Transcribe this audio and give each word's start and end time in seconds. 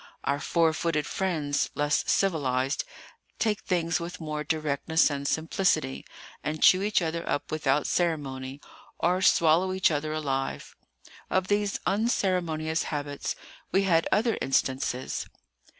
Our 0.23 0.39
four 0.39 0.73
footed 0.73 1.05
friends, 1.05 1.69
less 1.75 2.03
civilized, 2.11 2.85
take 3.37 3.61
things 3.61 3.99
with 3.99 4.19
more 4.19 4.43
directness 4.43 5.11
and 5.11 5.27
simplicity, 5.27 6.07
and 6.43 6.63
chew 6.63 6.81
each 6.81 7.03
other 7.03 7.23
up 7.29 7.51
without 7.51 7.85
ceremony, 7.85 8.61
or 8.97 9.21
swallow 9.21 9.73
each 9.73 9.91
other 9.91 10.11
alive. 10.11 10.75
Of 11.29 11.49
these 11.49 11.79
unceremonious 11.85 12.81
habits 12.89 13.35
we 13.71 13.83
had 13.83 14.07
other 14.11 14.39
instances. 14.41 15.27